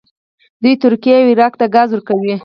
دوی 0.61 0.73
ترکیې 0.83 1.15
او 1.21 1.29
عراق 1.33 1.53
ته 1.59 1.65
ګاز 1.75 1.89
ورکوي. 1.91 2.35